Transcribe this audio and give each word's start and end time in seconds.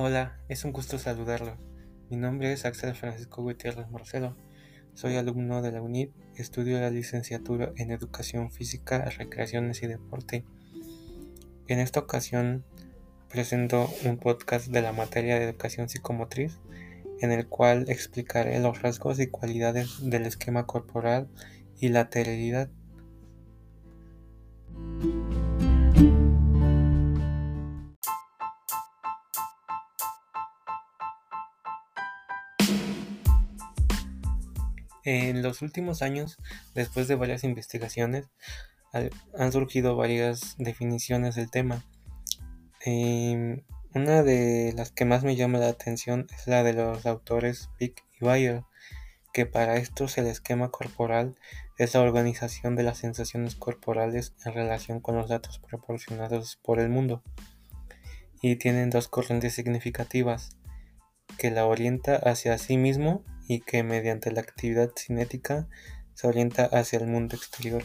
Hola, 0.00 0.38
es 0.48 0.64
un 0.64 0.70
gusto 0.70 0.96
saludarlos. 0.96 1.58
Mi 2.08 2.16
nombre 2.16 2.52
es 2.52 2.64
Axel 2.64 2.94
Francisco 2.94 3.42
Gutiérrez 3.42 3.90
Marcelo. 3.90 4.36
Soy 4.94 5.16
alumno 5.16 5.60
de 5.60 5.72
la 5.72 5.82
UNID, 5.82 6.10
estudio 6.36 6.78
la 6.78 6.90
licenciatura 6.90 7.72
en 7.74 7.90
Educación 7.90 8.52
Física, 8.52 9.06
Recreaciones 9.06 9.82
y 9.82 9.88
Deporte. 9.88 10.44
En 11.66 11.80
esta 11.80 11.98
ocasión 11.98 12.64
presento 13.28 13.90
un 14.04 14.18
podcast 14.18 14.68
de 14.68 14.82
la 14.82 14.92
materia 14.92 15.36
de 15.36 15.46
Educación 15.46 15.88
Psicomotriz, 15.88 16.60
en 17.20 17.32
el 17.32 17.48
cual 17.48 17.86
explicaré 17.88 18.60
los 18.60 18.80
rasgos 18.80 19.18
y 19.18 19.26
cualidades 19.26 19.96
del 20.00 20.26
esquema 20.26 20.64
corporal 20.64 21.26
y 21.80 21.88
lateralidad. 21.88 22.70
En 35.10 35.40
los 35.40 35.62
últimos 35.62 36.02
años, 36.02 36.36
después 36.74 37.08
de 37.08 37.14
varias 37.14 37.42
investigaciones, 37.42 38.28
han 38.92 39.52
surgido 39.52 39.96
varias 39.96 40.54
definiciones 40.58 41.34
del 41.34 41.50
tema. 41.50 41.82
Em, 42.84 43.62
una 43.94 44.22
de 44.22 44.74
las 44.76 44.90
que 44.92 45.06
más 45.06 45.24
me 45.24 45.34
llama 45.34 45.60
la 45.60 45.70
atención 45.70 46.26
es 46.36 46.46
la 46.46 46.62
de 46.62 46.74
los 46.74 47.06
autores 47.06 47.70
Pick 47.78 48.04
y 48.20 48.24
Bayer, 48.26 48.64
que 49.32 49.46
para 49.46 49.78
estos 49.78 50.18
el 50.18 50.26
esquema 50.26 50.70
corporal 50.70 51.36
es 51.78 51.94
la 51.94 52.02
organización 52.02 52.76
de 52.76 52.82
las 52.82 52.98
sensaciones 52.98 53.54
corporales 53.54 54.34
en 54.44 54.52
relación 54.52 55.00
con 55.00 55.16
los 55.16 55.30
datos 55.30 55.58
proporcionados 55.58 56.56
por 56.62 56.80
el 56.80 56.90
mundo. 56.90 57.22
Y 58.42 58.56
tienen 58.56 58.90
dos 58.90 59.08
corrientes 59.08 59.54
significativas, 59.54 60.50
que 61.38 61.50
la 61.50 61.64
orienta 61.64 62.14
hacia 62.16 62.58
sí 62.58 62.76
mismo 62.76 63.24
y 63.48 63.60
que 63.60 63.82
mediante 63.82 64.30
la 64.30 64.42
actividad 64.42 64.92
cinética 64.94 65.66
se 66.14 66.28
orienta 66.28 66.66
hacia 66.66 66.98
el 66.98 67.06
mundo 67.06 67.34
exterior. 67.34 67.82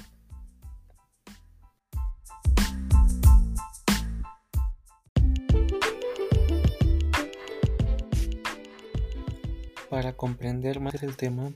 Para 9.89 10.14
comprender 10.14 10.80
más 10.80 11.02
el 11.02 11.16
tema, 11.16 11.53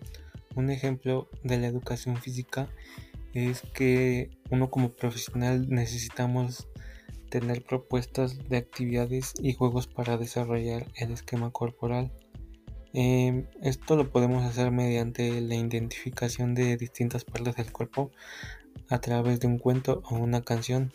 un 0.56 0.70
ejemplo 0.70 1.30
de 1.44 1.58
la 1.58 1.68
educación 1.68 2.18
física 2.18 2.70
es 3.34 3.62
que 3.74 4.30
uno 4.50 4.70
como 4.70 4.94
profesional 4.94 5.70
necesitamos 5.70 6.68
tener 7.30 7.64
propuestas 7.64 8.48
de 8.48 8.58
actividades 8.58 9.34
y 9.42 9.54
juegos 9.54 9.88
para 9.88 10.18
desarrollar 10.18 10.88
el 10.96 11.12
esquema 11.12 11.52
corporal 11.52 12.12
Em, 12.94 13.46
esto 13.62 13.96
lo 13.96 14.10
podemos 14.10 14.44
hacer 14.44 14.72
mediante 14.72 15.42
la 15.42 15.56
identificación 15.56 16.56
de 16.56 16.78
distintas 16.78 17.26
partes 17.26 17.56
del 17.56 17.72
cuerpo 17.72 18.12
a 18.90 19.00
través 19.00 19.40
de 19.40 19.48
un 19.48 19.60
cuento 19.60 20.02
o 20.10 20.16
una 20.16 20.42
canción. 20.42 20.94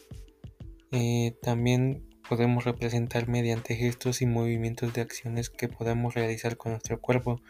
Eh, 0.91 1.37
también 1.43 2.09
podemos 2.29 2.65
representar 2.65 3.29
mediante 3.29 3.77
gestos 3.77 4.23
y 4.23 4.27
movimientos 4.27 4.93
de 4.95 5.03
acciones 5.03 5.51
que 5.51 5.69
podemos 5.69 6.15
realizar 6.15 6.57
con 6.57 6.73
nuestro 6.73 7.01
cuerpo. 7.01 7.41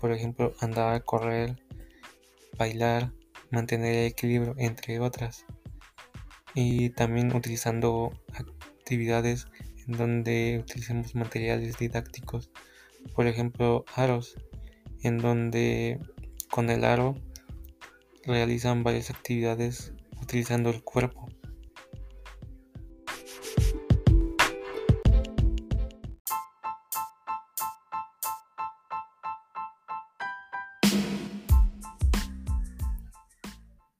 Por 0.00 0.12
ejemplo, 0.12 0.52
andar, 0.60 1.04
correr, 1.04 1.56
bailar, 2.56 3.12
mantener 3.50 3.94
el 3.94 4.06
equilibrio, 4.06 4.54
entre 4.58 5.00
otras. 5.00 5.44
Y 6.54 6.90
también 6.90 7.34
utilizando 7.34 8.12
actividades 8.34 9.48
en 9.86 9.96
donde 9.96 10.58
utilicemos 10.60 11.14
materiales 11.14 11.78
didácticos 11.78 12.50
por 13.14 13.26
ejemplo, 13.26 13.84
aros, 13.94 14.36
en 15.02 15.18
donde 15.18 16.00
con 16.50 16.70
el 16.70 16.84
aro 16.84 17.14
realizan 18.24 18.82
varias 18.82 19.10
actividades 19.10 19.92
utilizando 20.20 20.70
el 20.70 20.82
cuerpo. 20.82 21.28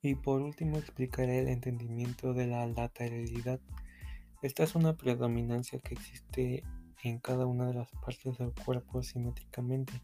Y 0.04 0.16
por 0.16 0.42
último 0.42 0.78
explicaré 0.78 1.40
el 1.40 1.48
entendimiento 1.48 2.34
de 2.34 2.48
la 2.48 2.66
lateralidad. 2.66 3.60
Esta 4.42 4.64
es 4.64 4.74
una 4.74 4.96
predominancia 4.96 5.78
que 5.78 5.94
existe 5.94 6.64
en 7.02 7.18
cada 7.18 7.46
una 7.46 7.66
de 7.66 7.74
las 7.74 7.90
partes 8.04 8.38
del 8.38 8.52
cuerpo 8.54 9.02
simétricamente, 9.02 10.02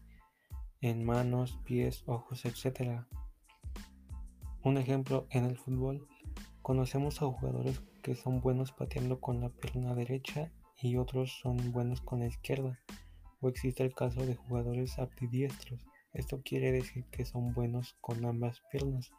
en 0.81 1.03
manos, 1.03 1.59
pies, 1.63 2.03
ojos, 2.05 2.45
etc. 2.45 3.01
Un 4.63 4.77
ejemplo 4.77 5.27
en 5.29 5.45
el 5.45 5.57
fútbol, 5.57 6.07
conocemos 6.61 7.21
a 7.21 7.25
jugadores 7.27 7.81
que 8.03 8.15
son 8.15 8.41
buenos 8.41 8.71
pateando 8.71 9.19
con 9.19 9.39
la 9.39 9.49
pierna 9.49 9.95
derecha 9.95 10.51
y 10.81 10.97
otros 10.97 11.39
son 11.41 11.71
buenos 11.71 12.01
con 12.01 12.19
la 12.19 12.27
izquierda, 12.27 12.79
o 13.41 13.49
existe 13.49 13.83
el 13.83 13.93
caso 13.93 14.25
de 14.25 14.35
jugadores 14.35 14.99
ambidiestros. 14.99 15.85
Esto 16.13 16.41
quiere 16.43 16.71
decir 16.71 17.05
que 17.11 17.25
son 17.25 17.53
buenos 17.53 17.95
con 18.01 18.25
ambas 18.25 18.61
piernas. 18.71 19.11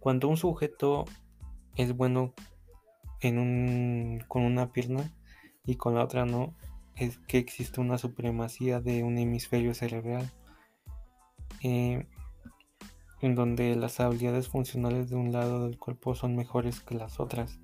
Cuando 0.00 0.28
un 0.28 0.36
sujeto 0.36 1.04
es 1.76 1.96
bueno 1.96 2.34
en 3.20 3.38
un, 3.38 4.20
con 4.28 4.42
una 4.42 4.72
pierna, 4.72 5.14
y 5.66 5.76
con 5.76 5.94
la 5.94 6.04
otra 6.04 6.26
no, 6.26 6.54
es 6.96 7.18
que 7.26 7.38
existe 7.38 7.80
una 7.80 7.98
supremacía 7.98 8.80
de 8.80 9.02
un 9.02 9.18
hemisferio 9.18 9.74
cerebral 9.74 10.30
eh, 11.62 12.06
en 13.20 13.34
donde 13.34 13.74
las 13.74 14.00
habilidades 14.00 14.48
funcionales 14.48 15.08
de 15.10 15.16
un 15.16 15.32
lado 15.32 15.64
del 15.64 15.78
cuerpo 15.78 16.14
son 16.14 16.36
mejores 16.36 16.80
que 16.80 16.94
las 16.94 17.20
otras. 17.20 17.58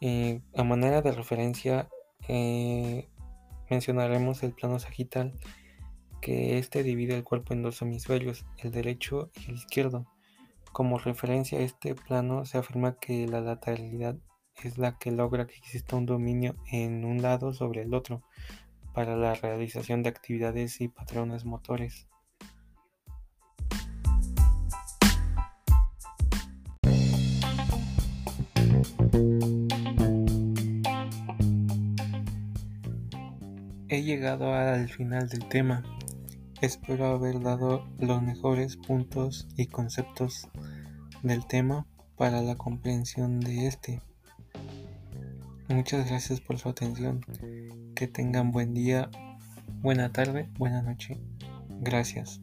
Eh, 0.00 0.40
a 0.54 0.64
manera 0.64 1.02
de 1.02 1.12
referencia 1.12 1.88
eh, 2.28 3.08
mencionaremos 3.68 4.42
el 4.42 4.52
plano 4.52 4.78
sagital, 4.78 5.34
que 6.20 6.58
este 6.58 6.82
divide 6.82 7.16
el 7.16 7.24
cuerpo 7.24 7.52
en 7.52 7.62
dos 7.62 7.82
hemisferios, 7.82 8.46
el 8.58 8.70
derecho 8.70 9.30
y 9.34 9.50
el 9.50 9.56
izquierdo. 9.56 10.06
Como 10.72 10.98
referencia 10.98 11.58
a 11.58 11.62
este 11.62 11.94
plano 11.94 12.44
se 12.44 12.58
afirma 12.58 12.96
que 12.98 13.26
la 13.26 13.40
lateralidad 13.40 14.16
es 14.62 14.78
la 14.78 14.98
que 14.98 15.10
logra 15.10 15.46
que 15.46 15.56
exista 15.56 15.96
un 15.96 16.06
dominio 16.06 16.56
en 16.70 17.04
un 17.04 17.22
lado 17.22 17.52
sobre 17.52 17.82
el 17.82 17.94
otro 17.94 18.22
para 18.92 19.16
la 19.16 19.34
realización 19.34 20.02
de 20.02 20.10
actividades 20.10 20.80
y 20.80 20.88
patrones 20.88 21.44
motores. 21.44 22.06
He 33.88 34.02
llegado 34.02 34.52
al 34.54 34.88
final 34.88 35.28
del 35.28 35.48
tema. 35.48 35.82
Espero 36.60 37.06
haber 37.06 37.40
dado 37.40 37.86
los 37.98 38.22
mejores 38.22 38.76
puntos 38.76 39.46
y 39.56 39.66
conceptos 39.66 40.48
del 41.22 41.46
tema 41.46 41.86
para 42.16 42.42
la 42.42 42.56
comprensión 42.56 43.40
de 43.40 43.66
este. 43.66 44.02
Muchas 45.68 46.08
gracias 46.08 46.40
por 46.40 46.58
su 46.58 46.68
atención. 46.68 47.20
Que 47.94 48.06
tengan 48.06 48.52
buen 48.52 48.74
día, 48.74 49.10
buena 49.80 50.12
tarde, 50.12 50.48
buena 50.58 50.82
noche. 50.82 51.18
Gracias. 51.80 52.40